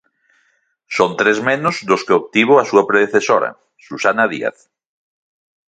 [0.97, 3.49] Son tres menos dos que obtivo a súa predecesora,
[3.87, 4.57] Susana Díaz.